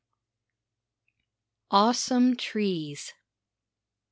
[1.69, 3.13] AWESOME TREES.